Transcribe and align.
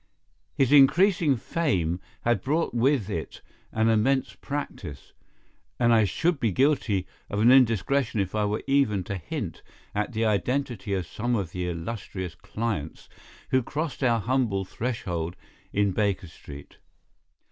His 0.55 0.71
increasing 0.71 1.35
fame 1.37 1.99
had 2.23 2.41
brought 2.41 2.73
with 2.73 3.07
it 3.07 3.43
an 3.71 3.87
immense 3.87 4.33
practice, 4.33 5.13
and 5.79 5.93
I 5.93 6.05
should 6.05 6.39
be 6.39 6.51
guilty 6.51 7.05
of 7.29 7.39
an 7.39 7.51
indiscretion 7.51 8.19
if 8.19 8.33
I 8.33 8.45
were 8.45 8.63
even 8.65 9.03
to 9.03 9.15
hint 9.15 9.61
at 9.93 10.13
the 10.13 10.25
identity 10.25 10.95
of 10.95 11.05
some 11.05 11.35
of 11.35 11.51
the 11.51 11.69
illustrious 11.69 12.33
clients 12.33 13.09
who 13.51 13.61
crossed 13.61 14.03
our 14.03 14.19
humble 14.19 14.65
threshold 14.65 15.35
in 15.71 15.91
Baker 15.91 16.25
Street. 16.25 16.77